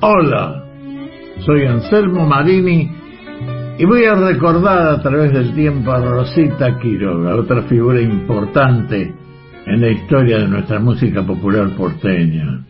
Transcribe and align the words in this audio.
Hola, 0.00 0.62
soy 1.46 1.64
Anselmo 1.64 2.26
Marini 2.26 2.90
y 3.78 3.84
voy 3.86 4.04
a 4.04 4.14
recordar 4.14 4.88
a 4.88 5.00
través 5.00 5.32
del 5.32 5.54
tiempo 5.54 5.90
a 5.90 6.00
Rosita 6.00 6.78
Quiroga, 6.78 7.34
otra 7.34 7.62
figura 7.62 8.02
importante 8.02 9.14
en 9.64 9.80
la 9.80 9.90
historia 9.90 10.40
de 10.40 10.48
nuestra 10.48 10.80
música 10.80 11.22
popular 11.22 11.70
porteña. 11.74 12.62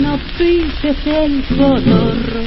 No 0.00 0.18
pises 0.38 1.06
el 1.06 1.44
cotorro, 1.48 2.40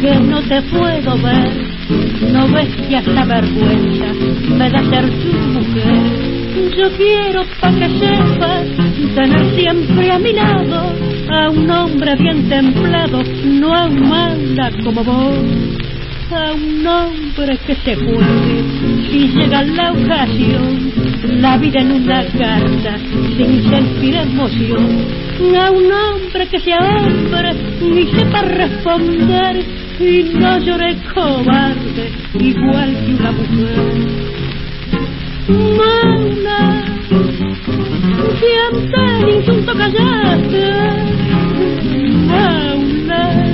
que 0.00 0.20
no 0.20 0.42
te 0.42 0.62
puedo 0.62 1.22
ver. 1.22 1.99
No 2.20 2.46
ves 2.48 2.68
que 2.88 2.96
hasta 2.96 3.24
vergüenza 3.24 4.12
me 4.56 4.70
da 4.70 4.82
ser 4.90 5.08
tu 5.10 5.38
mujer. 5.54 6.30
Yo 6.76 6.90
quiero 6.96 7.42
pa' 7.60 7.72
que 7.72 7.88
sepas 7.98 8.66
tener 9.14 9.54
siempre 9.56 10.12
a 10.12 10.18
mi 10.18 10.32
lado 10.32 10.92
a 11.30 11.50
un 11.50 11.70
hombre 11.70 12.14
bien 12.16 12.48
templado, 12.48 13.22
no 13.44 13.74
a 13.74 13.86
un 13.86 14.08
manda 14.08 14.70
como 14.84 15.02
vos. 15.02 15.38
A 16.32 16.52
un 16.52 16.86
hombre 16.86 17.58
que 17.66 17.74
se 17.74 17.96
juegue 17.96 18.62
si 19.10 19.28
llega 19.28 19.64
la 19.64 19.92
ocasión, 19.92 20.92
la 21.40 21.56
vida 21.58 21.80
en 21.80 21.90
una 21.90 22.24
carta 22.26 22.98
sin 23.36 23.68
sentir 23.68 24.14
emoción, 24.14 25.06
a 25.60 25.70
un 25.70 25.90
hombre 25.90 26.46
que 26.48 26.60
sea 26.60 26.78
hombre 26.78 27.50
y 27.80 28.06
sepa 28.16 28.42
responder 28.42 29.79
y 30.00 30.22
no 30.34 30.58
llore 30.58 30.96
cobarde 31.14 32.10
igual 32.38 32.96
que 33.04 33.14
una 33.14 33.32
mujer. 33.32 33.76
Mana, 35.76 36.84
siempre 38.40 39.18
el 39.20 39.28
insulto 39.36 39.72
callaste, 39.74 40.64
Mauna 42.26 43.50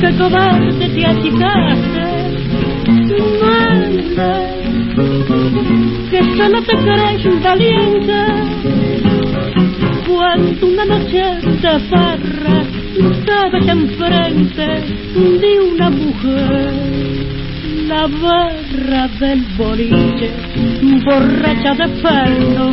que 0.00 0.16
cobarde 0.16 0.88
te 0.88 1.06
achicaste. 1.06 2.20
Manda, 3.40 4.32
que 6.10 6.20
solo 6.36 6.62
te 6.62 6.76
crees 6.76 7.42
valiente. 7.42 8.18
Cuando 10.06 10.66
una 10.66 10.84
noche 10.84 11.22
de 11.62 11.80
farra 11.90 12.69
estabas 12.98 13.66
enfrente 13.68 14.66
de 15.40 15.60
una 15.60 15.90
mujer, 15.90 16.72
la 17.86 18.06
barra 18.06 19.08
del 19.18 19.44
boliche, 19.56 20.30
borracha 21.04 21.74
de 21.74 21.88
perno, 22.02 22.70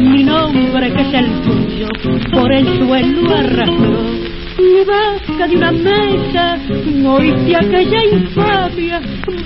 mi 0.00 0.24
nombre 0.24 0.92
que 0.92 1.02
es 1.02 1.14
el 1.14 1.40
tuyo, 1.42 1.88
por 2.32 2.52
el 2.52 2.66
suelo 2.78 3.34
arrastró 3.34 4.26
y 4.58 4.84
baja 4.84 5.46
de 5.46 5.56
una 5.56 5.72
mesa, 5.72 6.58
oíste 7.06 7.56
aquella 7.56 8.04
infamia, 8.04 9.00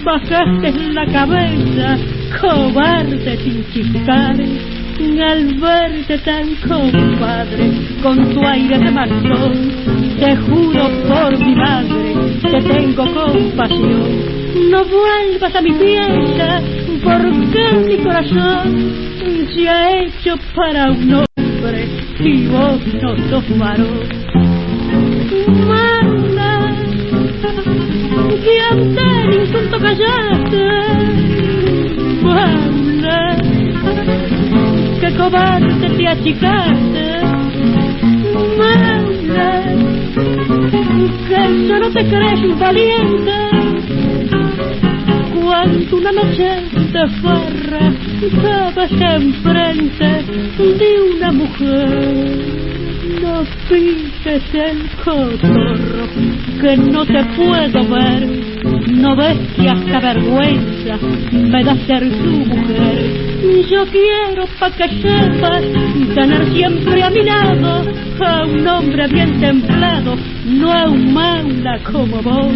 bajaste 0.05 0.73
la 0.93 1.07
cabeza, 1.07 1.99
cobarde 2.41 3.37
sin 3.39 3.65
chistar, 3.73 4.37
al 5.21 5.55
verte 5.55 6.19
tan 6.19 6.55
compadre, 6.57 7.71
con 8.03 8.17
tu 8.33 8.47
aire 8.47 8.79
de 8.79 8.91
marzón, 8.91 9.73
te 10.19 10.37
juro 10.37 10.89
por 11.09 11.39
mi 11.39 11.55
madre, 11.55 12.15
que 12.43 12.61
tengo 12.63 13.05
compasión. 13.13 14.41
No 14.71 14.85
vuelvas 14.85 15.55
a 15.55 15.63
mi 15.63 15.73
pieza, 15.73 16.61
porque 17.03 17.63
mi 17.87 17.97
corazón 17.99 19.11
se 19.55 19.69
ha 19.69 20.03
hecho 20.03 20.35
para 20.55 20.91
un 20.91 21.15
hombre 21.15 21.89
y 22.21 22.47
vos 22.47 22.81
no 23.03 23.17
sos 23.29 23.59
varón 23.59 24.01
manda 25.67 26.71
que 28.45 28.61
ante 28.71 29.03
el 29.23 29.41
insulto 29.41 29.79
callaste 29.79 30.65
manda 32.23 33.60
que 35.01 35.17
cobarde 35.17 35.89
te 35.97 36.09
achicaste 36.09 37.21
manda 38.59 39.63
que 41.29 41.49
no 41.69 41.91
te 41.91 42.07
crees 42.07 42.59
valiente 42.59 43.33
cuando 45.35 45.97
una 45.97 46.13
noche 46.13 46.51
de 46.93 47.09
farra 47.23 47.93
estabas 48.23 48.93
enfrente 48.93 50.25
de 50.59 51.17
una 51.17 51.33
mujer 51.33 52.61
no 53.21 53.45
pises 53.69 54.43
el 54.55 54.89
cotorro, 55.05 56.07
que 56.61 56.77
no 56.77 57.05
te 57.05 57.25
puedo 57.37 57.89
ver. 57.89 58.29
No 58.93 59.17
ves 59.17 59.39
que 59.57 59.69
hasta 59.69 60.01
vergüenza 60.01 60.99
me 61.33 61.65
da 61.65 61.77
ser 61.87 62.09
tu 62.09 62.31
mujer. 62.31 63.30
Yo 63.41 63.87
quiero 63.87 64.47
pa' 64.59 64.71
que 64.71 64.89
sepas 65.01 65.63
tener 66.15 66.53
siempre 66.53 67.03
a 67.03 67.11
mi 67.11 67.23
lado 67.23 67.85
a 68.23 68.45
un 68.45 68.69
hombre 68.69 69.07
bien 69.09 69.41
templado, 69.41 70.15
no 70.45 70.73
a 70.73 70.89
un 70.89 71.15
manda 71.15 71.79
como 71.91 72.21
vos 72.21 72.55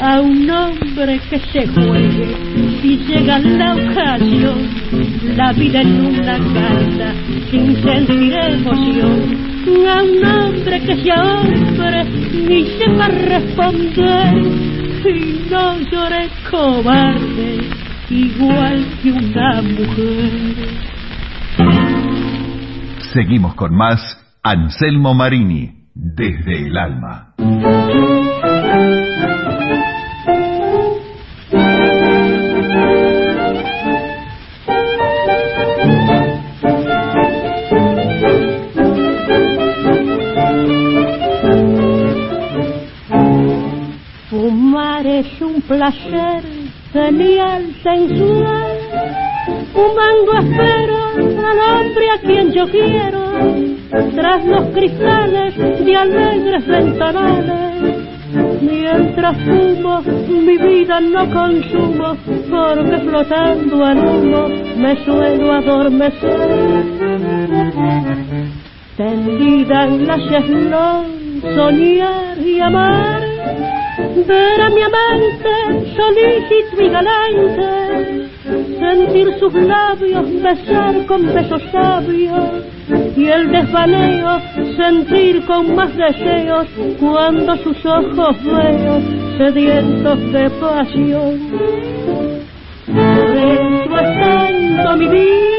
a 0.00 0.20
un 0.20 0.50
hombre 0.50 1.20
que 1.28 1.38
se 1.52 1.66
juegue. 1.66 2.34
Si 2.80 2.96
llega 3.06 3.38
la 3.38 3.74
ocasión, 3.74 4.68
la 5.36 5.52
vida 5.52 5.82
en 5.82 6.06
una 6.06 6.38
carta 6.38 7.14
sin 7.50 7.82
sentir 7.82 8.34
emoción. 8.34 9.50
A 9.86 10.02
un 10.02 10.24
hombre 10.24 10.80
que 10.80 11.02
sea 11.02 11.22
hombre 11.22 12.04
ni 12.48 12.64
sepa 12.78 13.08
responder 13.08 14.34
y 15.04 15.50
no 15.50 15.78
llore 15.90 16.28
cobarde 16.50 17.79
igual 18.10 18.86
que 19.02 19.12
una 19.12 19.62
mujer. 19.62 20.68
Seguimos 23.12 23.54
con 23.54 23.74
más 23.74 24.00
Anselmo 24.42 25.14
Marini 25.14 25.86
desde 25.94 26.66
el 26.66 26.76
alma. 26.76 27.34
placer 45.70 46.59
genial, 46.92 47.74
sensual, 47.82 48.78
fumando 49.72 50.32
espero 50.38 50.96
al 51.48 51.58
hombre 51.58 52.10
a 52.10 52.18
quien 52.20 52.52
yo 52.52 52.66
quiero, 52.68 53.20
tras 54.14 54.44
los 54.44 54.68
cristales 54.68 55.56
de 55.84 55.96
alegres 55.96 56.66
ventanales. 56.66 57.70
Mientras 58.62 59.36
fumo, 59.38 60.02
mi 60.28 60.56
vida 60.56 61.00
no 61.00 61.28
consumo, 61.30 62.16
porque 62.48 62.98
flotando 62.98 63.84
al 63.84 63.98
humo 63.98 64.48
me 64.76 65.04
suelo 65.04 65.52
adormecer. 65.52 66.48
Tendida 68.96 69.86
en 69.86 70.06
la 70.06 70.16
cheslón, 70.28 71.42
soñar 71.54 72.38
y 72.38 72.60
amar 72.60 73.29
ver 74.26 74.60
a 74.60 74.70
mi 74.70 74.82
amante 74.82 75.94
solícito 75.96 76.82
y 76.82 76.88
galante, 76.88 78.28
sentir 78.78 79.38
sus 79.38 79.54
labios 79.54 80.42
besar 80.42 81.06
con 81.06 81.26
besos 81.26 81.62
sabios 81.72 82.64
y 83.16 83.26
el 83.26 83.50
desvaneo 83.50 84.40
sentir 84.76 85.44
con 85.46 85.74
más 85.74 85.96
deseos 85.96 86.66
cuando 86.98 87.56
sus 87.58 87.84
ojos 87.86 88.36
veo 88.44 89.00
sedientos 89.38 90.32
de 90.32 90.50
pasión. 90.50 91.40
Por 92.86 94.04
eso 94.04 94.92
es 94.92 94.98
mi 94.98 95.08
vida, 95.08 95.49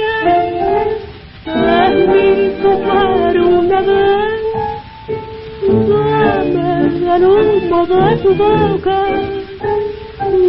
el 7.16 7.24
humo 7.26 7.86
de 7.86 8.16
tu 8.18 8.36
boca. 8.36 9.00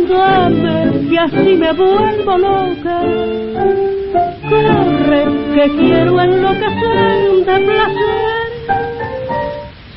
Dame 0.09 1.09
que 1.09 1.19
así 1.19 1.57
me 1.57 1.73
vuelvo 1.73 2.39
loca. 2.39 3.01
Corre 4.49 5.25
que 5.55 5.77
quiero 5.77 6.21
enloquecer 6.21 7.45
de 7.47 7.57
placer. 7.67 8.53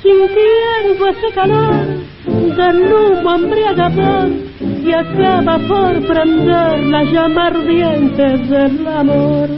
Sintiendo 0.01 1.07
ese 1.07 1.33
calor 1.33 1.85
del 2.25 2.93
humo 2.93 3.35
embriagador 3.35 4.29
y 4.59 4.91
acaba 4.93 5.57
por 5.67 6.01
prender 6.07 6.79
la 6.83 7.03
llama 7.03 7.47
ardiente 7.47 8.23
del 8.23 8.87
amor. 8.87 9.49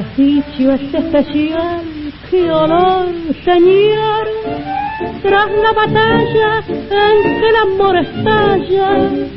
Egipcio 0.00 0.72
es 0.72 0.94
especial, 0.94 1.82
qué 2.30 2.50
olor, 2.50 3.06
señor, 3.44 4.28
tras 5.22 5.50
la 5.62 5.72
batalla 5.72 6.62
en 6.68 7.38
que 7.38 7.48
el 7.48 7.56
amor 7.56 7.98
estalla, 7.98 8.96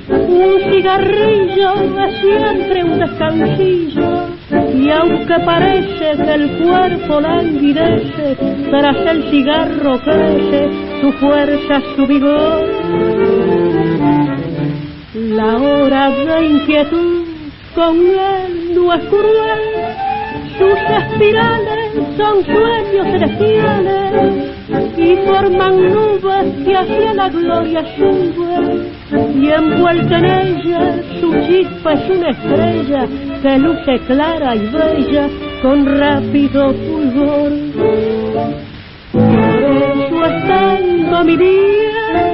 un 0.10 0.72
cigarrillo 0.72 1.74
es 2.06 2.22
siempre 2.22 2.84
un 2.84 2.98
descansillo, 2.98 4.28
y 4.74 4.90
aunque 4.90 5.40
parece 5.44 6.24
que 6.24 6.34
el 6.34 6.50
cuerpo 6.64 7.20
languidece, 7.20 8.38
tras 8.70 8.98
el 9.12 9.30
cigarro 9.32 10.00
crece 10.00 10.70
su 11.02 11.12
fuerza, 11.14 11.82
su 11.96 12.08
vigor. 12.08 12.70
La 15.14 15.58
hora 15.58 16.10
de 16.10 16.46
inquietud 16.46 17.28
con 17.76 17.98
él 17.98 18.76
no 18.76 18.94
es 18.94 19.04
cruel, 19.06 20.13
sus 20.58 20.80
espirales 20.98 21.92
son 22.18 22.44
sueños 22.46 23.08
celestiales 23.12 24.54
y 24.98 25.16
forman 25.26 25.94
nubes 25.94 26.66
que 26.66 26.76
hacia 26.76 27.14
la 27.14 27.30
gloria 27.30 27.84
sube 27.96 28.94
y 29.36 29.50
envuelta 29.50 30.18
en 30.18 30.26
ella 30.26 30.96
su 31.20 31.32
chispa 31.46 31.94
es 31.94 32.10
una 32.10 32.30
estrella 32.30 33.08
que 33.42 33.58
luce 33.58 34.00
clara 34.08 34.56
y 34.56 34.68
bella 34.68 35.30
con 35.62 35.86
rápido 35.86 36.74
fulgor. 36.74 37.52
Por 39.12 39.22
eso 39.22 40.26
estando 40.26 41.24
mi 41.24 41.38
día 41.38 42.34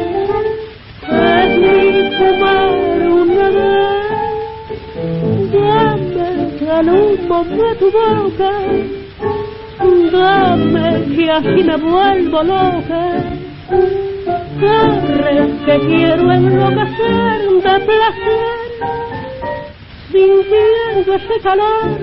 es 1.09 1.57
mi 1.57 2.17
fumar 2.17 2.98
de 6.83 7.75
tu 7.75 7.91
boca 7.91 8.51
Dame 10.11 11.15
que 11.15 11.31
así 11.31 11.63
me 11.63 11.77
vuelvo 11.77 12.43
loca. 12.43 13.23
Corre 14.59 15.47
que 15.65 15.79
quiero 15.87 16.31
enloquecer 16.31 17.41
de 17.63 17.79
placer, 17.85 18.59
sintiendo 20.11 21.13
ese 21.15 21.39
calor 21.41 21.97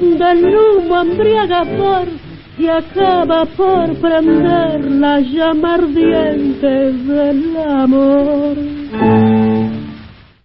del 0.00 0.56
humo 0.56 1.00
embriagador 1.00 2.08
y 2.58 2.68
acaba 2.68 3.44
por 3.44 3.94
prender 3.96 4.90
la 4.90 5.20
llama 5.20 5.74
ardiente 5.74 6.92
del 6.92 7.56
amor. 7.56 9.31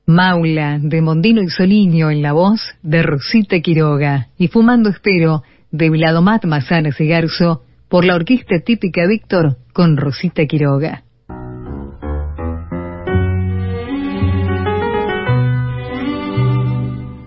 Maula, 0.09 0.79
de 0.81 1.01
Mondino 1.01 1.41
y 1.41 1.49
Soliño 1.49 2.09
en 2.09 2.21
la 2.21 2.31
voz 2.31 2.61
de 2.81 3.03
Rosita 3.03 3.59
Quiroga 3.59 4.27
y 4.37 4.47
Fumando 4.47 4.87
Espero 4.87 5.43
de 5.69 5.89
Vladomat 5.89 6.45
Mazanes 6.45 6.97
y 7.01 7.07
Garzo 7.09 7.63
por 7.89 8.05
la 8.05 8.15
orquesta 8.15 8.61
típica 8.61 9.05
Víctor 9.05 9.57
con 9.73 9.97
Rosita 9.97 10.45
Quiroga. 10.45 11.03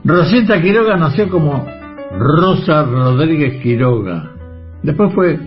Rosita 0.03 0.63
Quiroga 0.63 0.97
nació 0.97 1.29
como 1.29 1.67
Rosa 2.13 2.85
Rodríguez 2.85 3.63
Quiroga. 3.63 4.31
Después 4.83 5.13
fue 5.13 5.39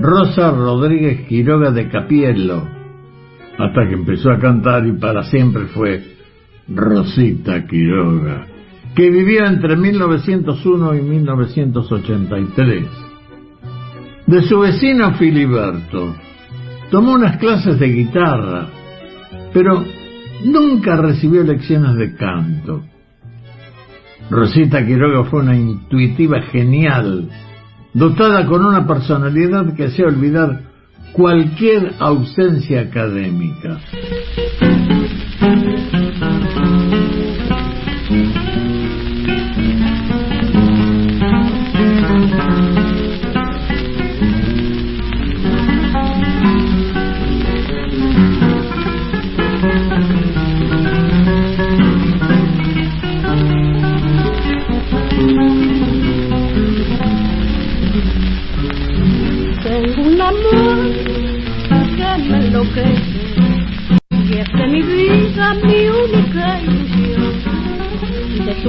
Rosa 0.00 0.50
Rodríguez 0.50 1.26
Quiroga 1.28 1.70
de 1.70 1.88
Capiello, 1.88 2.62
hasta 3.56 3.88
que 3.88 3.94
empezó 3.94 4.30
a 4.32 4.38
cantar 4.38 4.86
y 4.86 4.92
para 4.92 5.22
siempre 5.22 5.64
fue 5.68 6.13
Rosita 6.68 7.66
Quiroga 7.66 8.54
que 8.94 9.10
vivió 9.10 9.44
entre 9.46 9.76
1901 9.76 10.94
y 10.94 11.02
1983. 11.02 12.86
De 14.26 14.42
su 14.42 14.60
vecino 14.60 15.14
Filiberto, 15.14 16.14
tomó 16.90 17.12
unas 17.12 17.38
clases 17.38 17.78
de 17.78 17.88
guitarra, 17.88 18.68
pero 19.52 19.84
nunca 20.44 20.96
recibió 20.96 21.42
lecciones 21.42 21.96
de 21.96 22.14
canto. 22.14 22.82
Rosita 24.30 24.86
Quiroga 24.86 25.24
fue 25.28 25.40
una 25.40 25.56
intuitiva 25.56 26.40
genial, 26.42 27.28
dotada 27.92 28.46
con 28.46 28.64
una 28.64 28.86
personalidad 28.86 29.74
que 29.74 29.86
hacía 29.86 30.06
olvidar 30.06 30.62
cualquier 31.12 31.94
ausencia 31.98 32.80
académica. 32.80 33.80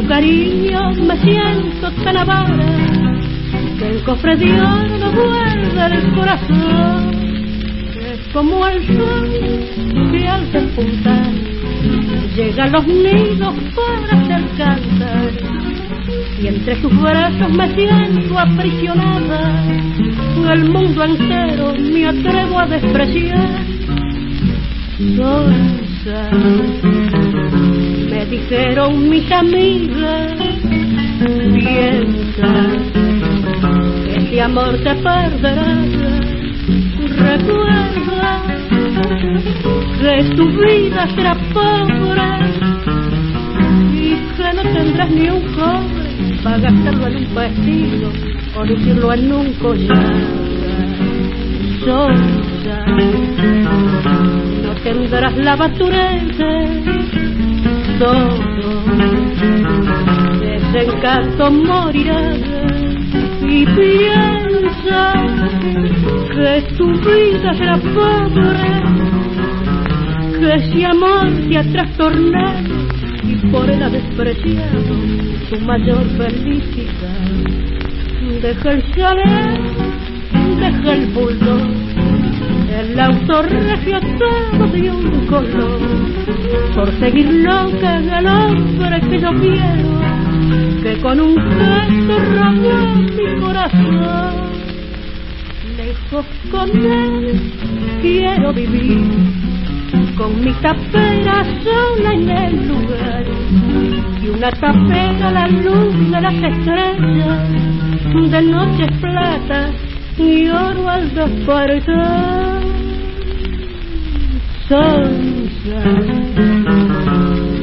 Cariño 0.07 0.91
me 1.07 1.17
siento 1.21 1.91
tan 2.03 2.17
avara 2.17 2.55
que 3.77 3.87
el 3.89 4.03
cofre 4.03 4.37
de 4.37 4.51
oro 4.53 5.11
guarda 5.11 5.87
el 5.87 6.15
corazón. 6.15 7.11
Es 7.99 8.33
como 8.33 8.65
el 8.67 8.85
sol 8.95 9.29
que 10.11 10.27
al 10.27 10.51
despuntar 10.51 11.33
llega 12.35 12.63
a 12.65 12.67
los 12.67 12.87
nidos 12.87 13.55
para 13.75 14.21
hacer 14.21 14.45
cantar 14.57 15.64
y 16.41 16.47
entre 16.47 16.81
sus 16.81 17.01
brazos 17.01 17.49
me 17.51 17.73
siento 17.75 18.37
aprisionada. 18.37 19.63
El 20.51 20.69
mundo 20.69 21.03
entero 21.03 21.73
me 21.79 22.07
atrevo 22.07 22.59
a 22.59 22.65
despreciar. 22.67 23.65
Dolza 24.99 26.29
me 28.09 28.25
dijeron 28.27 29.09
mis 29.09 29.29
amigas, 29.31 30.33
piensa 31.53 32.53
que 34.05 34.15
ese 34.15 34.41
amor 34.41 34.77
te 34.83 34.95
perderá. 34.95 35.85
Recuerda 37.17 38.41
que 39.99 40.35
tu 40.35 40.47
vida 40.47 41.07
será 41.15 41.35
pobre 41.53 42.21
y 43.93 44.15
que 44.35 44.53
no 44.53 44.61
tendrás 44.61 45.11
ni 45.11 45.29
un 45.29 45.41
cobre 45.53 46.04
para 46.43 46.57
gastarlo 46.57 47.07
en 47.07 47.15
un 47.17 47.35
vestido 47.35 48.11
o 48.55 48.65
lucirlo 48.65 49.13
en 49.13 49.31
un 49.31 49.53
collar. 49.53 50.13
No 51.85 52.07
tendrás 54.83 55.37
la 55.37 55.55
baturete 55.55 56.85
todo 57.99 58.29
desencanto 60.39 61.51
morirá 61.51 62.33
y 63.41 63.65
piensa 63.65 65.13
que 66.33 66.61
tu 66.77 66.87
vida 66.91 67.53
será 67.53 67.77
pobre 67.77 68.71
que 70.39 70.59
si 70.71 70.83
amor 70.83 71.31
te 71.47 71.57
ha 71.57 71.63
trastornado 71.71 72.73
y 73.23 73.35
por 73.49 73.69
él 73.69 73.81
ha 73.81 73.89
despreciado 73.89 75.24
tu 75.49 75.59
mayor 75.61 76.05
felicidad. 76.17 77.25
Deja 78.41 78.71
el 78.71 78.91
chalet 78.93 79.75
deja 80.59 80.93
el 80.93 81.05
bulldog. 81.13 81.61
El 82.69 82.99
auto 82.99 83.41
regio 83.43 83.99
todo 84.19 84.67
de 84.67 84.89
un 84.89 85.27
color, 85.27 85.79
por 86.75 86.91
seguir 86.99 87.31
loca 87.31 87.97
el 87.97 88.27
hombre 88.27 89.01
que 89.01 89.19
yo 89.19 89.29
quiero, 89.39 90.83
que 90.83 91.01
con 91.01 91.19
un 91.19 91.35
gesto 91.35 92.19
robó 92.35 92.95
mi 92.95 93.39
corazón. 93.39 94.35
Lejos 95.77 96.25
con 96.51 96.69
él 96.69 97.51
quiero 98.01 98.53
vivir, 98.53 99.09
con 100.17 100.41
mi 100.43 100.51
tapera 100.61 101.43
sola 101.63 102.13
en 102.13 102.29
el 102.29 102.67
lugar 102.67 103.74
y 104.21 104.27
una 104.29 104.51
tapera 104.51 105.27
a 105.27 105.31
la 105.31 105.47
luz 105.47 106.11
de 106.11 106.21
las 106.21 106.33
estrellas 106.33 107.49
de 108.31 108.41
noches 108.41 108.91
plata 108.99 109.71
y 110.17 110.47
oro 110.49 110.89
al 110.89 111.13
despertar. 111.13 112.61
Sonsa 114.67 115.83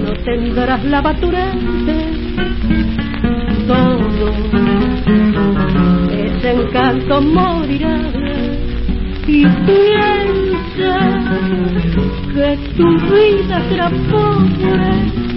no 0.03 0.13
tendrás 0.25 0.85
la 0.85 1.01
baturante 1.01 2.23
todo 3.67 4.33
ese 6.11 6.51
encanto 6.51 7.21
morirá. 7.21 7.99
Y 9.27 9.47
piensa 9.47 10.95
que 12.35 12.59
tu 12.77 12.89
vida 13.09 13.63
será 13.69 13.89
pobre, 14.11 15.32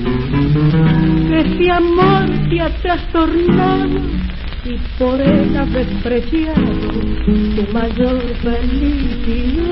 ese 0.56 1.72
amor 1.72 2.26
te 2.50 2.62
ha 2.62 2.70
trastornado 2.82 4.00
y 4.64 4.78
por 4.98 5.20
él 5.20 5.58
has 5.58 5.72
despreciado 5.74 6.72
tu 7.26 7.74
mayor 7.74 8.22
felicidad. 8.42 9.66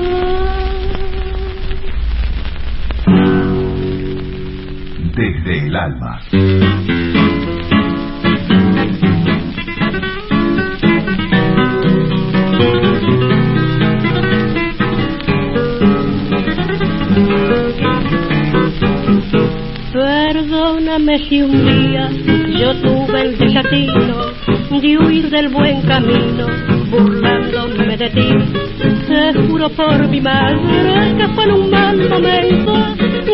Desde 5.16 5.66
el 5.66 5.76
alma. 5.76 6.20
Perdóname 21.04 21.28
si 21.28 21.42
un 21.42 21.66
día 21.66 22.08
yo 22.58 22.74
tuve 22.76 23.20
el 23.20 23.36
desatino 23.36 24.32
de 24.70 24.98
huir 24.98 25.28
del 25.28 25.48
buen 25.50 25.82
camino, 25.82 26.46
burlándome 26.90 27.96
de 27.96 28.08
ti. 28.08 28.28
Te 29.06 29.46
juro 29.46 29.68
por 29.70 30.08
mi 30.08 30.20
madre 30.22 31.16
que 31.18 31.28
fue 31.34 31.44
en 31.44 31.50
un 31.52 31.70
mal 31.70 32.08
momento, 32.08 32.72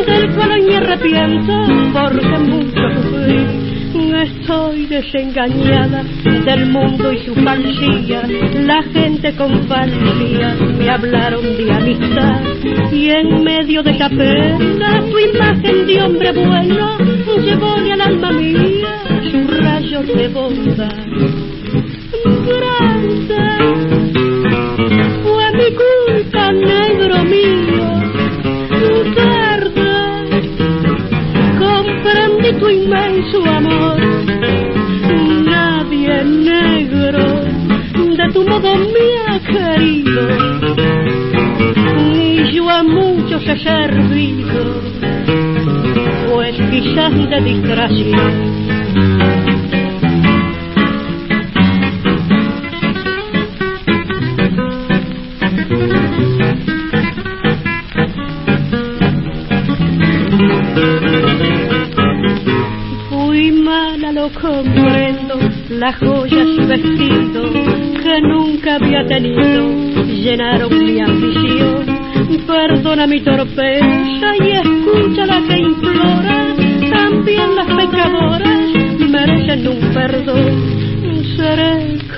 del 0.05 0.35
cual 0.35 0.51
hoy 0.51 0.63
me 0.63 0.77
arrepiento, 0.79 1.53
porque 1.93 2.39
mucho 2.39 3.03
sufrí. 3.03 3.61
Estoy 4.21 4.87
desengañada 4.87 6.03
del 6.45 6.67
mundo 6.67 7.13
y 7.13 7.19
su 7.25 7.35
falsía. 7.37 8.23
La 8.55 8.83
gente 8.93 9.33
con 9.37 9.63
falsía 9.69 10.57
me 10.77 10.91
hablaron 10.91 11.43
de 11.57 11.73
amistad. 11.73 12.43
Y 12.93 13.11
en 13.11 13.45
medio 13.45 13.83
de 13.83 13.93
esa 13.93 14.09
pena, 14.09 15.01
tu 15.09 15.19
imagen 15.19 15.87
de 15.87 16.03
hombre 16.03 16.33
bueno 16.33 17.10
llevóle 17.41 17.93
al 17.93 18.01
alma 18.01 18.33
mía 18.33 19.03
su 19.31 19.47
rayo 19.49 20.03
de 20.03 20.29
bondad. 20.29 21.07
Grande 22.47 23.40
Fui 63.09 63.53
mala, 63.53 64.13
lo 64.13 64.31
comprendo, 64.31 65.39
las 65.71 65.97
joyas 65.97 66.47
y 66.47 66.67
vestidos 66.67 67.51
que 68.03 68.21
nunca 68.23 68.77
había 68.77 69.05
tenido 69.07 69.91
llenaron 70.07 70.71
mi 70.79 71.01
ambición. 71.01 71.87
Perdona 72.47 73.07
mi 73.07 73.21
torpeza 73.21 74.37
y 74.39 74.50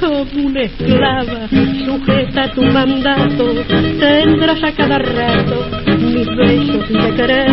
como 0.03 0.47
una 0.47 0.63
esclava, 0.63 1.49
sujeta 1.85 2.43
a 2.43 2.53
tu 2.53 2.63
mandato, 2.63 3.55
tendrás 4.01 4.63
a 4.65 4.73
cada 4.73 4.99
rato 4.99 5.67
mis 5.99 6.27
besos 6.27 6.89
de 6.89 7.15
querer 7.15 7.51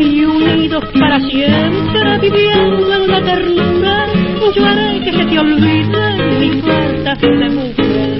y 0.00 0.24
unidos 0.24 0.84
para 0.98 1.18
siempre 1.20 2.18
viviendo 2.20 2.94
en 2.94 3.08
la 3.08 3.22
ternura, 3.22 4.06
yo 4.54 4.66
haré 4.66 5.00
que 5.00 5.12
se 5.12 5.24
te 5.24 5.38
olvide 5.38 6.38
mis 6.40 6.62
faltas 6.62 7.20
de 7.20 7.48
mujer. 7.50 8.18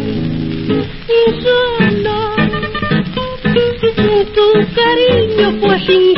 Y 1.09 1.43
solo 1.43 2.29
tu 4.35 4.47
cariño 4.75 5.61
fue 5.61 5.79
sincero, 5.81 6.18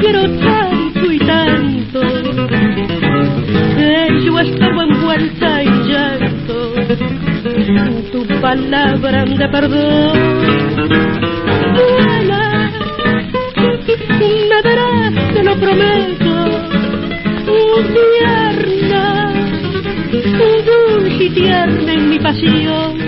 quiero 0.00 0.22
tanto 0.38 1.12
y 1.12 1.18
tanto, 1.18 2.00
yo 4.24 4.38
estaba 4.40 4.84
envuelta 4.84 5.62
en 5.62 5.82
llanto. 5.88 6.74
Tu 8.12 8.40
palabra 8.40 9.24
de 9.24 9.48
perdón, 9.48 10.18
duela, 11.74 12.70
me 14.18 14.62
verás, 14.62 15.34
te 15.34 15.42
lo 15.42 15.56
prometo, 15.56 16.34
tierna, 17.94 19.32
dulce 20.10 21.24
y 21.24 21.30
tierna 21.30 21.92
en 21.92 22.10
mi 22.10 22.18
pasión, 22.18 22.98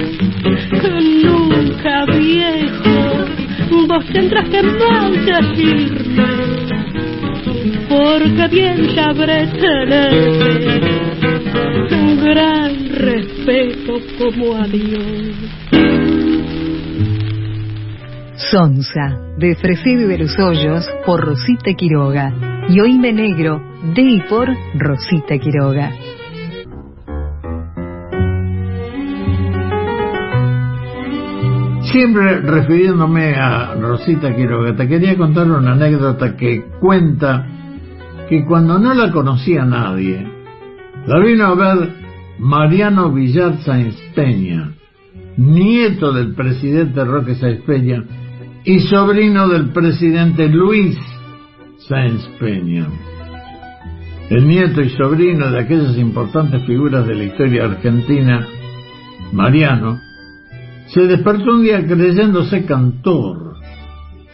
nunca 1.22 2.04
viejo, 2.06 3.26
vos 3.88 4.04
tendrás 4.12 4.48
que 4.48 4.62
maldecirme, 4.62 6.24
porque 7.90 8.48
bien 8.52 8.94
sabré 8.94 9.48
tenerte 9.48 10.80
un 11.96 12.24
gran 12.24 12.88
respeto 12.94 13.94
como 14.16 14.54
a 14.54 14.66
Dios. 14.68 15.34
Sonsa, 18.36 19.18
de 19.38 19.56
Fresedo 19.56 20.06
de 20.06 20.18
los 20.18 20.38
Hoyos, 20.38 20.88
por 21.04 21.20
Rosita 21.20 21.74
Quiroga. 21.74 22.32
Y 22.68 22.80
Oíme 22.80 23.12
Negro, 23.12 23.60
de 23.92 24.02
y 24.02 24.20
por 24.20 24.48
Rosita 24.74 25.36
Quiroga. 25.38 25.90
Siempre 31.90 32.40
refiriéndome 32.40 33.34
a 33.34 33.74
Rosita 33.74 34.34
Quiroga, 34.34 34.76
te 34.76 34.86
quería 34.86 35.16
contar 35.16 35.50
una 35.50 35.72
anécdota 35.72 36.36
que 36.36 36.62
cuenta 36.78 37.49
que 38.30 38.44
cuando 38.44 38.78
no 38.78 38.94
la 38.94 39.10
conocía 39.10 39.64
nadie, 39.64 40.24
la 41.04 41.18
vino 41.18 41.46
a 41.46 41.54
ver 41.56 41.90
Mariano 42.38 43.12
Villar 43.12 43.58
Sáenz 43.64 43.96
Peña, 44.14 44.70
nieto 45.36 46.12
del 46.12 46.34
presidente 46.36 47.04
Roque 47.04 47.34
Sáenz 47.34 47.62
Peña 47.62 48.04
y 48.64 48.78
sobrino 48.80 49.48
del 49.48 49.70
presidente 49.70 50.48
Luis 50.48 50.96
Sáenz 51.88 52.24
Peña. 52.38 52.86
El 54.30 54.46
nieto 54.46 54.80
y 54.80 54.90
sobrino 54.90 55.50
de 55.50 55.58
aquellas 55.58 55.98
importantes 55.98 56.64
figuras 56.66 57.04
de 57.08 57.16
la 57.16 57.24
historia 57.24 57.64
argentina, 57.64 58.46
Mariano, 59.32 59.98
se 60.86 61.00
despertó 61.08 61.50
un 61.50 61.64
día 61.64 61.84
creyéndose 61.84 62.64
cantor 62.64 63.49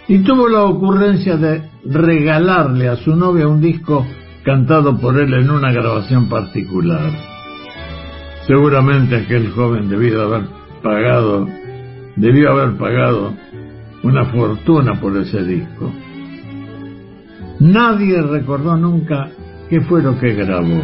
y 0.08 0.18
tuvo 0.20 0.48
la 0.48 0.64
ocurrencia 0.64 1.36
de 1.36 1.62
regalarle 1.84 2.88
a 2.88 2.96
su 2.96 3.14
novia 3.16 3.48
un 3.48 3.60
disco 3.60 4.06
cantado 4.44 4.98
por 4.98 5.20
él 5.20 5.34
en 5.34 5.50
una 5.50 5.72
grabación 5.72 6.28
particular. 6.28 7.10
Seguramente 8.46 9.16
aquel 9.16 9.50
joven 9.50 9.88
debió 9.88 10.22
haber 10.22 10.44
pagado, 10.82 11.48
debió 12.14 12.52
haber 12.52 12.76
pagado 12.78 13.34
una 14.04 14.24
fortuna 14.26 15.00
por 15.00 15.16
ese 15.16 15.42
disco. 15.42 15.92
Nadie 17.58 18.22
recordó 18.22 18.76
nunca 18.76 19.28
qué 19.68 19.80
fue 19.80 20.02
lo 20.02 20.18
que 20.20 20.34
grabó. 20.34 20.80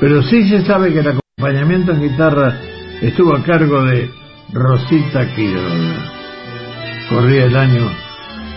Pero 0.00 0.22
sí 0.22 0.48
se 0.48 0.64
sabe 0.64 0.94
que 0.94 1.00
el 1.00 1.08
acompañamiento 1.08 1.92
en 1.92 2.00
guitarra 2.00 2.54
estuvo 3.02 3.34
a 3.34 3.42
cargo 3.42 3.82
de 3.84 4.08
Rosita 4.54 5.34
Quiroga. 5.34 6.12
Corría 7.10 7.44
el 7.44 7.56
año 7.56 7.90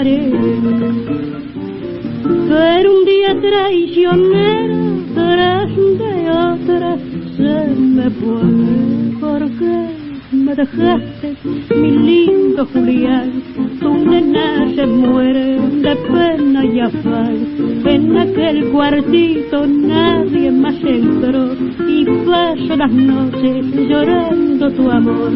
cabaret, 0.00 0.32
pero 2.48 2.94
un 2.94 3.04
día 3.04 3.40
traicionero 3.40 4.76
tras 5.14 5.76
de 5.76 6.30
otra 6.30 6.96
se 7.36 7.74
me 7.76 8.10
fue 8.10 9.20
porque 9.20 10.00
me 10.32 10.54
dejaste, 10.54 11.36
mi 11.74 11.90
lindo 11.90 12.66
Julián. 12.66 13.42
Tu 13.80 13.94
nena 14.04 14.74
se 14.74 14.86
muere 14.86 15.58
de 15.58 15.96
pena 15.96 16.64
y 16.64 16.80
afán. 16.80 17.82
En 17.84 18.16
aquel 18.16 18.70
cuartito 18.70 19.66
nadie 19.66 20.50
más 20.50 20.76
entró 20.84 21.54
y 21.88 22.04
paso 22.26 22.76
las 22.76 22.92
noches 22.92 23.66
llorando 23.88 24.70
tu 24.72 24.90
amor. 24.90 25.32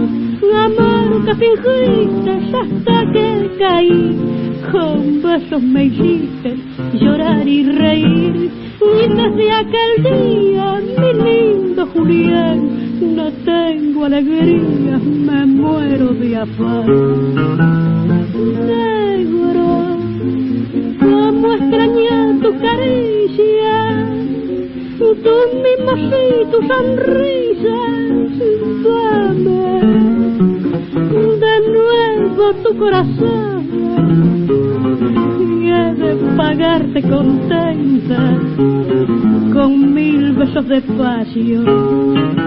Amor 0.54 1.24
que 1.24 1.34
fingiste 1.34 2.30
hasta 2.56 3.12
que 3.12 3.50
caí. 3.58 4.43
Con 4.72 5.22
besos 5.22 5.62
me 5.62 5.84
hiciste 5.84 6.56
llorar 6.94 7.46
y 7.46 7.64
reír. 7.64 8.50
Y 8.80 9.08
desde 9.08 9.52
aquel 9.52 10.02
día, 10.02 10.80
mi 10.98 11.12
lindo 11.24 11.86
Julián, 11.86 13.16
no 13.16 13.30
tengo 13.44 14.04
alegría, 14.04 14.98
me 14.98 15.46
muero 15.46 16.12
de 16.14 16.36
afán. 16.36 16.86
Negro, 18.66 19.96
como 21.00 21.52
extrañé 21.54 22.40
tu 22.42 22.58
caricia, 22.58 24.06
tú 24.98 25.36
mismo 25.62 25.92
y 25.96 26.44
tu 26.50 26.58
sonrisa, 26.66 27.78
dame 28.84 29.64
de 31.40 31.54
nuevo 31.70 32.54
tu 32.62 32.76
corazón 32.76 33.53
y 35.40 35.70
he 35.70 35.94
de 35.94 36.14
pagarte 36.36 37.02
contenta 37.02 38.38
con 39.52 39.94
mil 39.94 40.32
besos 40.32 40.68
de 40.68 40.80
pasión 40.82 42.44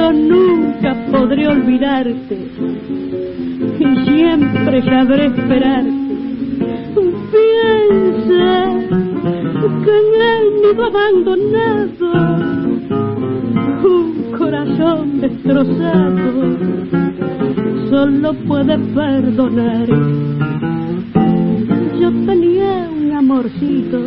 yo 0.00 0.12
nunca 0.12 0.94
podré 1.10 1.46
olvidarte 1.46 2.38
y 3.78 4.04
siempre 4.04 4.82
sabré 4.82 5.26
esperarte. 5.26 5.90
Piensa 7.32 8.48
que 9.84 9.92
en 10.00 10.08
el 10.32 10.44
nido 10.62 10.84
abandonado, 10.84 12.10
un 13.84 14.32
corazón 14.38 15.20
destrozado 15.20 16.30
solo 17.90 18.32
puede 18.46 18.78
perdonar. 18.78 19.86
Yo 22.00 22.10
tenía 22.26 22.88
un 22.90 23.12
amorcito 23.12 23.98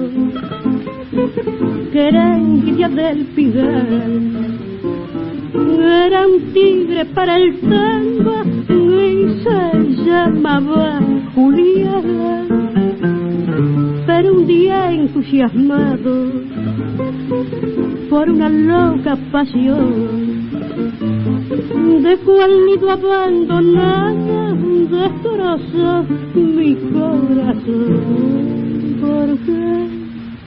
que 1.91 2.07
era 2.07 2.37
envidia 2.37 2.89
del 2.89 3.25
pigar 3.35 4.09
era 6.05 6.27
un 6.27 6.53
tigre 6.53 7.05
para 7.05 7.37
el 7.37 7.59
tango 7.61 8.41
y 8.69 9.43
se 9.43 10.03
llamaba 10.05 10.99
Julián. 11.35 12.47
Pero 14.05 14.33
un 14.33 14.47
día 14.47 14.91
entusiasmado 14.91 16.31
por 18.09 18.29
una 18.29 18.49
loca 18.49 19.17
pasión, 19.31 20.49
de 22.01 22.17
cual 22.17 22.65
nido 22.65 22.89
abandonada 22.89 24.55
destrozó 24.97 26.05
mi 26.33 26.75
corazón. 26.75 28.01
Porque 29.01 29.87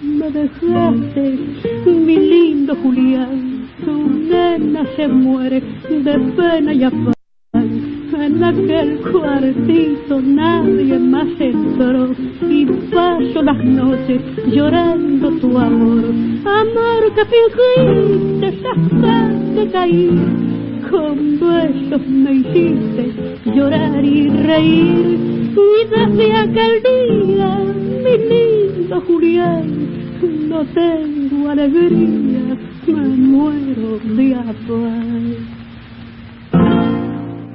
me 0.03 0.31
dejaste, 0.31 1.39
mi 1.87 2.17
lindo 2.17 2.75
Julián 2.77 3.57
tu 3.85 4.09
nena 4.09 4.85
se 4.97 5.09
muere 5.09 5.63
de 5.89 6.19
pena 6.37 6.73
y 6.73 6.85
afán. 6.85 7.13
En 7.53 8.43
aquel 8.43 9.01
cuartito 9.01 10.21
nadie 10.21 10.99
más 10.99 11.29
entró 11.39 12.11
y 12.49 12.67
paso 12.93 13.43
las 13.43 13.65
noches 13.65 14.21
llorando 14.47 15.31
tu 15.39 15.59
amor. 15.59 16.05
Amor 16.45 17.15
que 17.15 17.25
fingiste 17.27 18.69
hasta 18.69 19.31
que 19.55 19.71
caí. 19.71 20.46
Con 20.91 21.41
besos 21.41 22.07
me 22.07 22.33
hiciste 22.33 23.39
llorar 23.55 24.05
y 24.05 24.29
reír. 24.29 25.55
Y 25.57 25.89
desde 25.89 26.37
aquel 26.37 26.83
día, 26.83 27.59
mi 28.05 28.19
lindo 28.29 29.01
Julián, 29.01 30.49
no 30.49 30.65
tengo 30.67 31.51
alegría 31.51 32.57
me 32.87 33.03
muero 33.03 33.99
de 33.99 34.37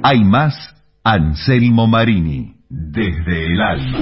Hay 0.02 0.24
más 0.24 0.54
Anselmo 1.04 1.86
Marini, 1.86 2.54
desde 2.68 3.46
el 3.46 3.60
alma. 3.60 3.98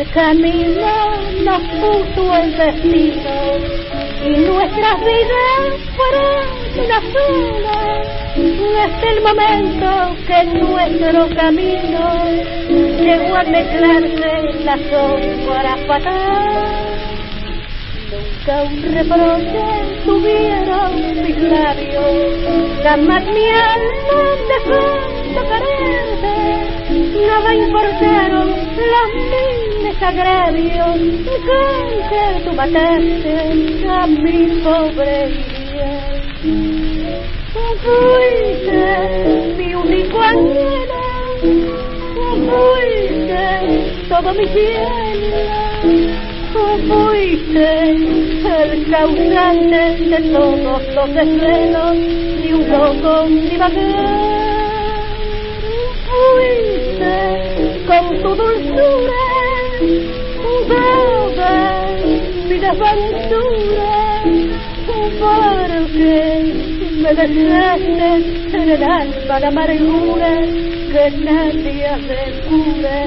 El 0.00 0.10
camino 0.12 0.88
nos 1.44 1.60
puso 1.60 2.34
el 2.34 2.56
destino 2.56 3.58
y 4.24 4.30
nuestras 4.30 4.98
vidas 5.04 5.76
fueron 5.94 6.46
una 6.84 7.00
sola. 7.12 7.78
Hasta 8.82 9.10
el 9.10 9.20
momento 9.20 10.16
que 10.26 10.44
nuestro 10.58 11.28
camino 11.36 12.02
llegó 12.98 13.36
a 13.36 13.42
mezclarse 13.42 14.28
en 14.38 14.64
la 14.64 14.78
sombra 14.88 15.76
fatal. 15.86 16.80
Nunca 18.10 18.62
un 18.62 18.82
reproche 18.94 19.64
tuvieron 20.06 20.96
mis 21.22 21.42
labios, 21.42 22.82
jamás 22.82 23.24
mi 23.26 23.48
alma 23.50 24.20
dejó 24.48 24.80
de 25.34 25.42
quererte, 25.50 26.34
nada 27.26 27.54
importaron 27.54 28.48
los 28.48 29.14
miles 29.14 29.69
con 30.82 31.60
que 32.10 32.24
tú 32.44 32.52
mataste 32.54 33.34
a 33.88 34.06
mi 34.06 34.60
pobre. 34.62 35.14
Fuiste 37.82 38.84
mi 39.56 39.74
único 39.74 40.20
anhelo, 40.20 41.02
fuiste 42.46 43.44
todo 44.08 44.34
mi 44.34 44.46
cielo 44.46 46.20
fuiste 46.88 47.90
el 47.90 48.90
causante 48.90 49.96
de 50.04 50.20
todos 50.32 50.94
los 50.94 51.14
desvelos 51.14 51.96
y 51.96 52.52
un 52.52 52.68
loco 52.70 53.26
divagar. 53.28 54.30
Fuiste 56.10 57.16
con 57.86 58.22
tu 58.22 58.34
dulzura, 58.34 59.29
aventura 62.70 64.22
oh, 64.88 65.10
porque 65.20 66.14
me 67.02 67.10
dejaste 67.14 68.10
en 68.56 68.68
el 68.68 68.82
alma 68.82 69.40
la 69.40 69.48
amargura 69.48 70.32
que 70.92 71.10
nadie 71.24 71.90
me 72.08 72.22
cura 72.48 72.98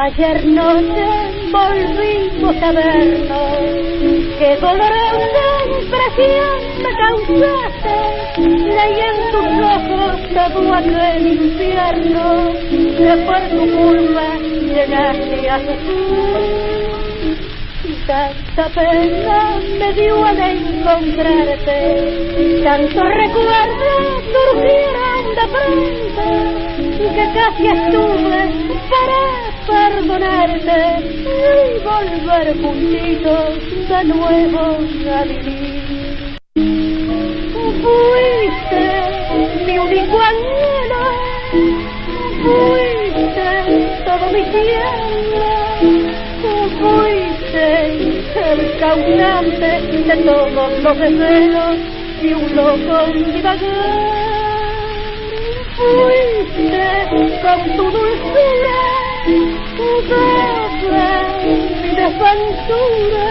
Ayer 0.00 0.46
noche 0.46 1.06
volvimos 1.50 2.56
a 2.62 2.70
vernos, 2.70 3.58
qué 4.38 4.56
dolorosa 4.60 5.46
impresión 5.66 6.58
me 6.78 6.90
causaste, 7.02 7.96
leí 8.38 9.00
en 9.00 9.18
tus 9.32 9.50
ojos 9.66 10.14
todo 10.32 10.60
aquel 10.72 11.26
infierno, 11.26 12.24
que 12.70 13.10
por 13.26 13.42
tu 13.48 13.62
culpa 13.76 14.26
llegaste 14.38 15.50
a 15.50 15.58
sufrir. 15.58 16.78
Tanta 18.06 18.68
pena 18.68 19.38
me 19.80 19.88
dio 19.94 20.24
al 20.24 20.38
encontrarte, 20.38 21.78
tantos 22.62 23.08
recuerdos 23.14 24.02
surgieron 24.32 25.24
de 25.34 25.44
frente, 25.54 26.28
que 27.14 27.24
casi 27.34 27.66
estuve 27.66 28.40
para 28.88 29.47
perdonarte 29.68 30.80
y 31.04 31.78
volver 31.84 32.46
juntitos 32.62 33.50
de 33.88 34.04
nuevo 34.04 34.60
a 35.14 35.24
vivir. 35.24 36.38
Fuiste 37.82 38.84
mi 39.66 39.78
único 39.78 40.16
anhelo, 40.30 41.04
fuiste 42.42 43.48
todo 44.04 44.24
mi 44.32 44.42
cielo, 44.52 45.52
fuiste 46.80 47.66
el 48.50 48.60
causante 48.80 49.70
de 50.08 50.16
todos 50.24 50.70
los 50.82 50.98
deseos 50.98 51.76
y 52.22 52.32
un 52.32 52.56
loco 52.56 52.96
divagar 53.32 54.18
fuiste 55.78 56.86
con 57.42 57.76
tu 57.76 57.84
dulzura, 57.90 58.80
mi 60.02 61.90
desventura, 61.96 63.30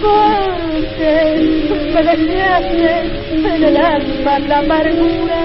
porque 0.00 1.12
me 1.92 2.02
dejaste 2.02 2.92
en 3.32 3.64
el 3.64 3.76
alma 3.76 4.38
la 4.38 4.58
amargura 4.58 5.40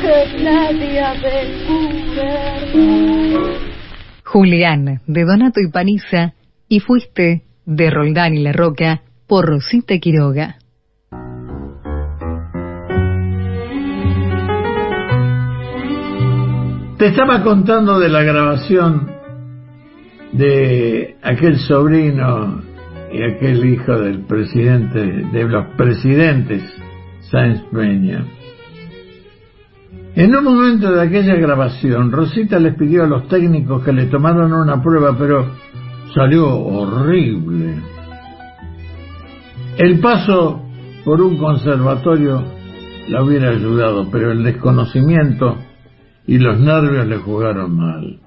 que 0.00 0.42
nadie 0.42 1.00
ha 1.00 1.14
de 1.14 1.36
curar. 1.66 2.60
Julián, 4.24 5.00
de 5.06 5.24
Donato 5.24 5.60
y 5.60 5.70
Paniza, 5.70 6.32
y 6.68 6.80
fuiste 6.80 7.42
de 7.66 7.90
Roldán 7.90 8.34
y 8.34 8.42
La 8.42 8.52
Roca 8.52 9.02
por 9.26 9.46
Rosita 9.46 9.98
Quiroga. 9.98 10.56
Te 16.98 17.06
estaba 17.08 17.42
contando 17.42 17.98
de 17.98 18.08
la 18.08 18.22
grabación 18.22 19.13
de 20.34 21.16
aquel 21.22 21.58
sobrino 21.58 22.60
y 23.12 23.22
aquel 23.22 23.64
hijo 23.64 23.92
del 23.92 24.20
presidente, 24.26 25.00
de 25.00 25.44
los 25.44 25.66
presidentes 25.76 26.62
Sáenz 27.30 27.62
Peña. 27.72 28.24
En 30.16 30.34
un 30.34 30.44
momento 30.44 30.92
de 30.92 31.02
aquella 31.02 31.34
grabación, 31.36 32.12
Rosita 32.12 32.58
les 32.58 32.74
pidió 32.76 33.04
a 33.04 33.08
los 33.08 33.28
técnicos 33.28 33.84
que 33.84 33.92
le 33.92 34.06
tomaran 34.06 34.52
una 34.52 34.82
prueba, 34.82 35.16
pero 35.18 35.46
salió 36.14 36.48
horrible. 36.48 37.74
El 39.76 39.98
paso 39.98 40.62
por 41.04 41.20
un 41.20 41.36
conservatorio 41.36 42.44
la 43.08 43.22
hubiera 43.22 43.50
ayudado, 43.50 44.08
pero 44.10 44.32
el 44.32 44.42
desconocimiento 44.44 45.58
y 46.26 46.38
los 46.38 46.58
nervios 46.58 47.06
le 47.06 47.16
jugaron 47.18 47.76
mal. 47.76 48.20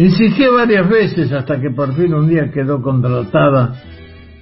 Insistió 0.00 0.54
varias 0.54 0.88
veces 0.88 1.30
hasta 1.30 1.60
que 1.60 1.68
por 1.72 1.94
fin 1.94 2.14
un 2.14 2.26
día 2.26 2.50
quedó 2.50 2.80
contratada 2.80 3.74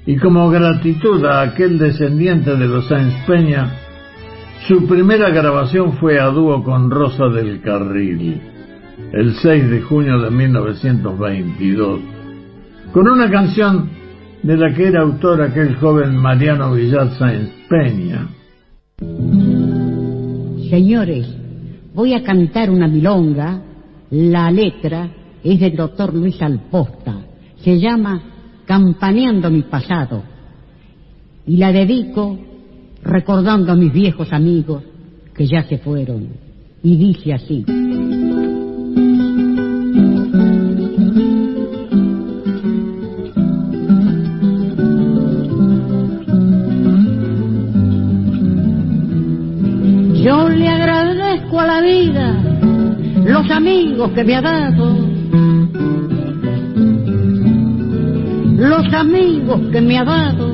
y 0.07 0.17
como 0.17 0.49
gratitud 0.51 1.25
a 1.25 1.43
aquel 1.43 1.79
descendiente 1.79 2.55
de 2.55 2.69
los 2.69 2.87
Sáenz 2.87 3.27
Peña, 3.27 3.73
su 4.69 4.87
primera 4.87 5.31
grabación 5.31 5.95
fue 5.95 6.21
a 6.21 6.27
dúo 6.27 6.63
con 6.63 6.93
Rosa 6.93 7.27
del 7.27 7.61
Carril, 7.61 8.41
el 9.13 9.35
6 9.35 9.69
de 9.69 9.83
junio 9.83 10.21
de 10.21 10.31
1922, 10.31 12.01
con 12.93 13.09
una 13.09 13.29
canción 13.29 13.91
de 14.45 14.57
la 14.57 14.73
que 14.73 14.87
era 14.87 15.03
autor 15.03 15.43
aquel 15.43 15.75
joven 15.75 16.15
Mariano 16.15 16.73
Villar 16.73 17.11
Sáenz 17.19 17.51
Peña. 17.69 18.29
Señores, 20.71 21.27
voy 21.95 22.15
a 22.15 22.23
cantar 22.23 22.71
una 22.71 22.87
milonga, 22.87 23.61
la 24.11 24.53
letra 24.53 25.11
es 25.43 25.61
del 25.61 25.77
doctor 25.77 26.15
Luis 26.15 26.41
Alposta, 26.43 27.17
se 27.59 27.79
llama 27.79 28.23
Campaneando 28.67 29.51
mi 29.51 29.63
pasado, 29.63 30.23
y 31.47 31.57
la 31.57 31.73
dedico 31.73 32.39
recordando 33.03 33.73
a 33.73 33.77
mis 33.77 33.93
viejos 33.93 34.33
amigos 34.33 34.83
que 35.35 35.47
ya 35.47 35.63
se 35.63 35.79
fueron, 35.79 36.29
y 36.83 36.97
dice 36.97 37.33
así. 37.33 37.65
Yo 50.23 50.49
le 50.49 50.69
agradezco 50.69 51.61
a 51.61 51.67
la 51.67 51.81
vida 51.81 52.43
los 53.25 53.51
amigos 53.51 54.11
que 54.13 54.25
me 54.25 54.37
ha 54.37 54.43
dado, 54.43 55.08
los 58.59 58.93
amigos 58.93 59.61
que 59.71 59.81
me 59.81 59.99
ha 59.99 60.05
dado, 60.05 60.53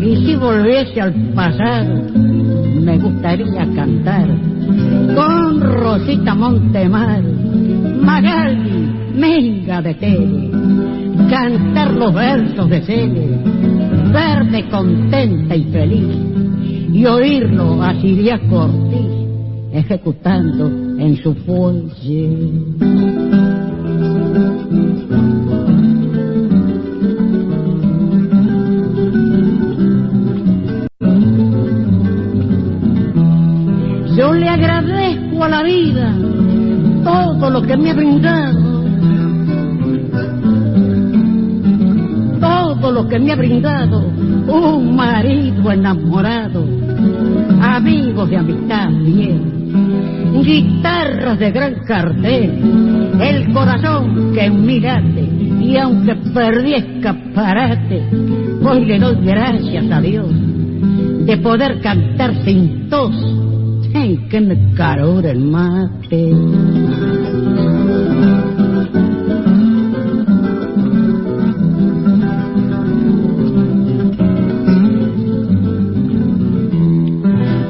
y 0.00 0.16
si 0.24 0.36
volviese 0.36 1.02
al 1.02 1.12
pasado, 1.34 2.02
me 2.14 2.96
gustaría 2.96 3.68
cantar 3.74 4.26
con 5.14 5.60
Rosita 5.60 6.34
Montemar, 6.34 7.22
Magali, 7.22 8.88
Menga 9.14 9.82
de 9.82 9.94
Tele, 9.96 10.50
cantar 11.28 11.92
los 11.92 12.14
versos 12.14 12.70
de 12.70 12.80
Cele, 12.80 13.38
verte 14.10 14.66
contenta 14.70 15.54
y 15.54 15.64
feliz, 15.64 16.16
y 16.90 17.04
oírlo 17.04 17.82
a 17.82 18.00
Siria 18.00 18.40
Cortés 18.48 19.20
ejecutando 19.72 20.68
en 20.98 21.22
su 21.22 21.34
fuelle. 21.34 23.49
Yo 34.20 34.34
le 34.34 34.46
agradezco 34.46 35.44
a 35.44 35.48
la 35.48 35.62
vida 35.62 36.14
todo 37.02 37.48
lo 37.48 37.62
que 37.62 37.74
me 37.74 37.90
ha 37.90 37.94
brindado, 37.94 38.60
todo 42.38 42.92
lo 42.92 43.08
que 43.08 43.18
me 43.18 43.32
ha 43.32 43.36
brindado 43.36 44.00
un 44.46 44.94
marido 44.94 45.72
enamorado, 45.72 46.66
amigos 47.62 48.28
de 48.28 48.36
amistad 48.36 48.90
bien, 48.90 50.42
guitarras 50.44 51.38
de 51.38 51.50
gran 51.50 51.74
cartel, 51.86 53.16
el 53.22 53.54
corazón 53.54 54.34
que 54.34 54.50
late, 54.82 55.28
y 55.62 55.78
aunque 55.78 56.14
perdí 56.34 56.74
escaparate, 56.74 58.06
hoy 58.62 58.84
le 58.84 58.98
doy 58.98 59.16
gracias 59.24 59.90
a 59.90 60.00
Dios 60.02 60.28
de 61.24 61.38
poder 61.38 61.80
cantar 61.80 62.34
sin 62.44 62.90
tos, 62.90 63.14
en 63.94 64.28
que 64.28 64.40
me 64.40 64.74
carura 64.74 65.30
el 65.30 65.40
mate. 65.40 66.30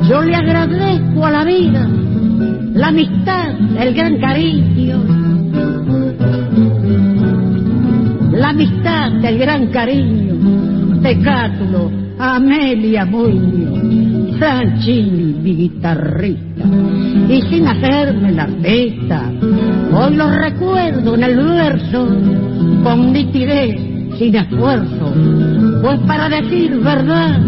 Yo 0.09 0.22
le 0.22 0.35
agradezco 0.35 1.26
a 1.26 1.30
la 1.30 1.44
vida 1.44 1.88
la 2.74 2.88
amistad, 2.88 3.50
el 3.78 3.94
gran 3.94 4.20
cariño. 4.20 4.98
La 8.33 8.50
amistad, 8.50 9.24
el 9.24 9.38
gran 9.38 9.66
cariño 9.66 10.30
Tecátulo, 11.02 11.90
Amelia 12.18 13.06
Muñoz, 13.06 14.38
Franchini, 14.38 15.29
mi 15.40 15.55
guitarrista. 15.57 16.64
Y 17.29 17.42
sin 17.42 17.66
hacerme 17.66 18.33
la 18.33 18.44
artista, 18.44 19.31
hoy 19.92 20.14
lo 20.14 20.31
recuerdo 20.31 21.14
en 21.14 21.22
el 21.22 21.37
verso, 21.37 22.07
con 22.83 23.12
nitidez, 23.12 24.18
sin 24.18 24.37
esfuerzo. 24.37 25.12
Pues 25.83 26.00
para 26.00 26.29
decir 26.29 26.79
verdad, 26.81 27.40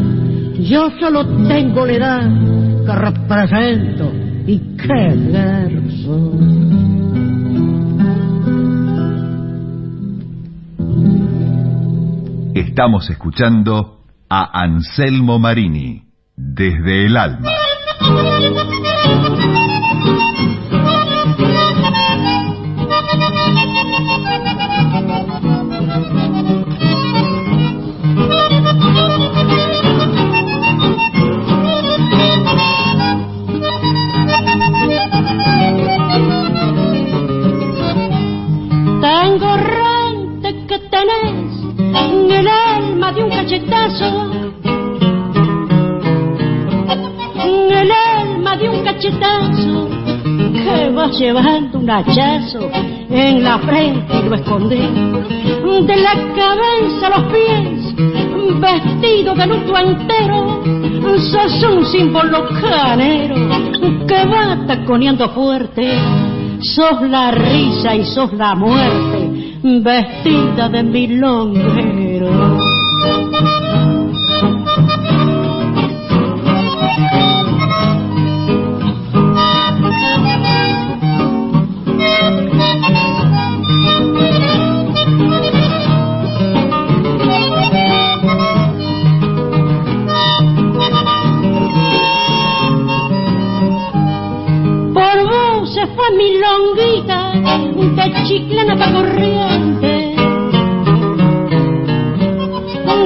yo 0.61 0.91
solo 1.01 1.27
tengo 1.49 1.87
la 1.87 1.93
edad 1.93 2.31
que 2.87 2.95
represento 2.95 4.13
y 4.47 4.59
qué 4.77 5.15
verso. 5.33 6.33
Estamos 12.55 13.09
escuchando 13.11 14.03
a 14.29 14.63
Anselmo 14.63 15.39
Marini, 15.39 16.05
desde 16.37 17.07
el 17.07 17.17
alma. 17.17 17.51
Thank 18.55 18.71
you. 18.75 18.82
Cachetazo 49.03 49.89
que 50.53 50.91
va 50.91 51.07
llevando 51.09 51.79
un 51.79 51.91
hachazo 51.91 52.71
en 53.11 53.43
la 53.43 53.59
frente 53.59 54.19
y 54.19 54.29
lo 54.29 54.35
escondí. 54.37 54.89
De 55.87 55.97
la 55.97 56.15
cabeza 56.37 57.07
a 57.07 57.19
los 57.19 57.33
pies, 57.33 57.95
vestido 58.61 59.35
de 59.35 59.47
luto 59.47 59.77
entero, 59.77 60.63
sos 61.19 61.63
un 61.65 61.85
símbolo 61.87 62.47
canero 62.61 63.35
que 64.07 64.25
va 64.27 64.65
taconeando 64.67 65.29
fuerte. 65.31 65.99
Sos 66.61 67.03
la 67.03 67.33
risa 67.33 67.97
y 67.97 68.05
sos 68.05 68.33
la 68.35 68.55
muerte, 68.55 69.59
vestida 69.63 70.69
de 70.69 70.83
milonguero. 70.85 72.63
Vos 96.23 96.31
se 96.31 96.31
fue 96.31 96.31
mi 96.31 96.39
longuita 96.39 97.33
de 97.97 98.23
chiclana 98.25 98.77
pa' 98.77 98.93
corriente. 98.93 100.15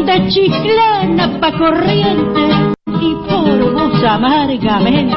De 0.04 0.28
chiclana 0.28 1.40
pa' 1.40 1.52
corriente. 1.52 2.40
Y 3.00 3.14
por 3.28 3.72
vos 3.72 4.04
amargamente 4.04 5.16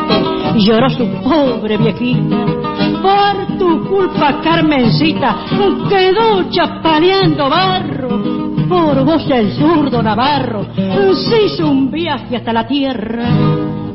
lloró 0.55 0.89
su 0.89 1.07
pobre 1.23 1.77
viejita. 1.77 2.45
Por 3.01 3.57
tu 3.57 3.88
culpa, 3.88 4.41
Carmencita, 4.41 5.35
quedó 5.88 6.49
chapaleando 6.49 7.49
barro. 7.49 8.09
Por 8.67 9.03
vos 9.03 9.29
el 9.29 9.51
zurdo 9.53 10.01
Navarro 10.03 10.65
se 10.75 11.45
hizo 11.45 11.69
un 11.69 11.89
viaje 11.89 12.35
hasta 12.35 12.53
la 12.53 12.67
tierra 12.67 13.25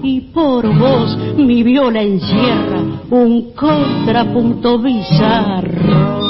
y 0.03 0.21
por 0.33 0.67
vos 0.77 1.17
mi 1.37 1.63
viola 1.63 2.03
encierra 2.03 2.94
un 3.11 3.53
contrapunto 3.55 4.79
bizarro. 4.79 6.25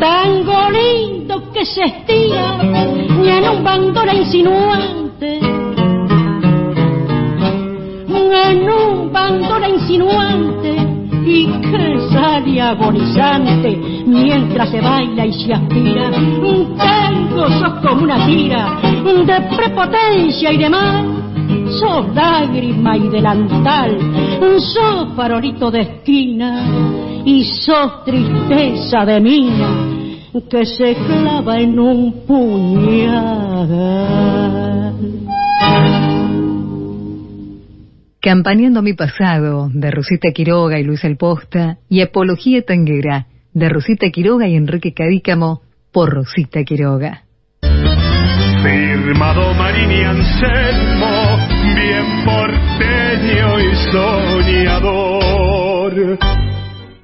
Tango 0.00 0.70
lindo 0.70 1.52
que 1.52 1.64
se 1.64 1.84
estira 1.84 2.58
y 3.22 3.28
en 3.28 3.48
un 3.48 3.64
bandola 3.64 4.14
insinuante. 4.14 4.63
Mientras 14.54 14.70
se 14.70 14.80
baila 14.80 15.26
y 15.26 15.32
se 15.32 15.52
aspira. 15.52 16.10
Tango 16.76 17.48
sos 17.58 17.72
como 17.82 18.04
una 18.04 18.24
tira 18.24 18.78
de 19.02 19.56
prepotencia 19.56 20.52
y 20.52 20.58
de 20.58 20.70
mal. 20.70 21.06
Sos 21.80 22.14
lágrima 22.14 22.96
y 22.96 23.08
delantal, 23.08 23.98
sos 24.60 25.14
farolito 25.16 25.70
de 25.72 25.80
esquina 25.80 26.64
y 27.24 27.44
sos 27.44 28.04
tristeza 28.04 29.04
de 29.04 29.20
mina 29.20 29.90
que 30.48 30.64
se 30.66 30.94
clava 30.94 31.58
en 31.58 31.78
un 31.78 32.24
puñal. 32.24 33.64
Campaneando 38.20 38.82
mi 38.82 38.94
pasado, 38.94 39.68
de 39.72 39.90
Rosita 39.90 40.30
Quiroga 40.32 40.78
y 40.78 40.84
Luis 40.84 41.04
Alposta, 41.04 41.78
y 41.88 42.00
Apología 42.00 42.62
Tanguera, 42.62 43.26
de 43.54 43.68
Rosita 43.68 44.10
Quiroga 44.10 44.46
y 44.48 44.56
Enrique 44.56 44.92
Cadícamo, 44.92 45.62
por 45.92 46.12
Rosita 46.12 46.62
Quiroga. 46.64 47.22
Firmado 48.62 49.54
Marini 49.54 50.02
Anselmo, 50.02 51.38
bien 51.74 52.24
porteño 52.24 53.60
y 53.60 53.74
soñador. 53.92 55.34